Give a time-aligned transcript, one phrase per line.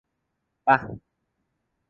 [0.65, 0.77] ป่ะ?